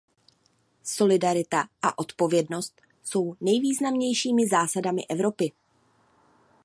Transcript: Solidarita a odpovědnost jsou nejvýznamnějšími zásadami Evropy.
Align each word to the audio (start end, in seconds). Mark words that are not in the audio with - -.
Solidarita 0.83 1.67
a 1.81 1.93
odpovědnost 1.97 2.81
jsou 3.03 3.35
nejvýznamnějšími 3.41 4.47
zásadami 4.47 5.01
Evropy. 5.09 5.51